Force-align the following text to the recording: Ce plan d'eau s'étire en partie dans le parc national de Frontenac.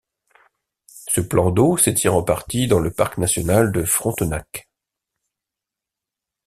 Ce 0.87 1.21
plan 1.21 1.51
d'eau 1.51 1.77
s'étire 1.77 2.15
en 2.15 2.23
partie 2.23 2.65
dans 2.65 2.79
le 2.79 2.89
parc 2.91 3.19
national 3.19 3.71
de 3.71 3.83
Frontenac. 3.83 4.67